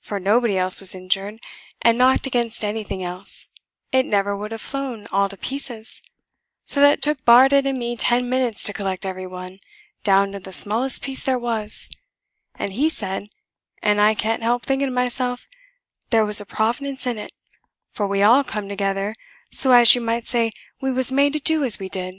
for 0.00 0.18
nobody 0.18 0.58
else 0.58 0.80
was 0.80 0.96
injured, 0.96 1.38
and 1.80 1.96
knocked 1.96 2.26
against 2.26 2.64
anything 2.64 3.04
else, 3.04 3.50
it 3.92 4.04
never 4.04 4.36
would 4.36 4.50
have 4.50 4.60
flown 4.60 5.06
all 5.12 5.28
to 5.28 5.36
pieces, 5.36 6.02
so 6.64 6.80
that 6.80 6.94
it 6.94 7.02
took 7.02 7.24
Bardett 7.24 7.66
and 7.68 7.78
me 7.78 7.96
ten 7.96 8.28
minutes 8.28 8.64
to 8.64 8.72
collect 8.72 9.06
every 9.06 9.28
one, 9.28 9.60
down 10.02 10.32
to 10.32 10.40
the 10.40 10.52
smallest 10.52 11.04
piece 11.04 11.22
there 11.22 11.38
was; 11.38 11.88
and 12.56 12.72
he 12.72 12.88
said, 12.88 13.28
and 13.80 14.00
I 14.00 14.12
can't 14.14 14.42
help 14.42 14.64
thinking 14.64 14.92
myself, 14.92 15.46
there 16.08 16.26
was 16.26 16.40
a 16.40 16.44
Providence 16.44 17.06
in 17.06 17.16
it, 17.16 17.30
for 17.92 18.08
we 18.08 18.24
all 18.24 18.42
come 18.42 18.68
together 18.68 19.14
so 19.52 19.70
as 19.70 19.94
you 19.94 20.00
might 20.00 20.26
say 20.26 20.50
we 20.80 20.90
was 20.90 21.12
made 21.12 21.32
to 21.34 21.38
do 21.38 21.62
as 21.62 21.78
we 21.78 21.88
did." 21.88 22.16